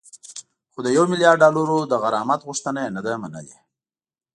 خو 0.71 0.79
د 0.85 0.87
یو 0.97 1.03
میلیارد 1.11 1.39
ډالرو 1.43 1.77
د 1.87 1.93
غرامت 2.03 2.41
غوښتنه 2.47 2.79
یې 2.85 2.89
نه 2.95 3.01
ده 3.05 3.13
منلې 3.21 3.57